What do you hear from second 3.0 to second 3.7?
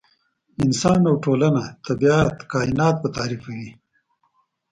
به تعریفوي.